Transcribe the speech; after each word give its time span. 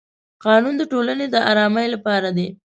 قانون 0.45 0.73
د 0.77 0.83
ټولنې 0.91 1.25
د 1.29 1.35
ارامۍ 1.51 1.87
لپاره 1.95 2.29
دی. 2.37 2.47